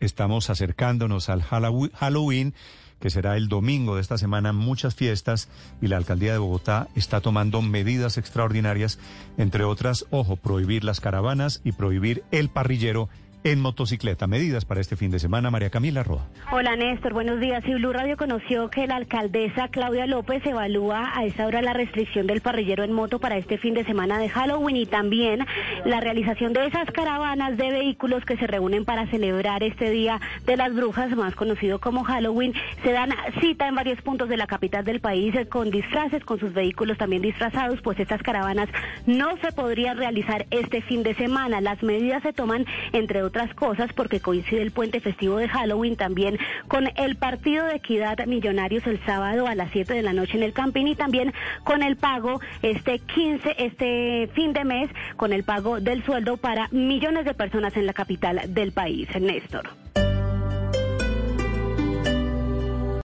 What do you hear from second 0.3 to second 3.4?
acercándonos al Halloween, que será